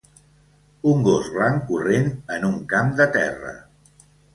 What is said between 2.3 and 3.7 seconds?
en un camp de terra